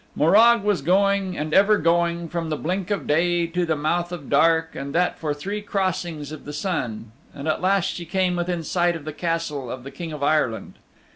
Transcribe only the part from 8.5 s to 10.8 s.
sight of the Castle of the King of Ireland.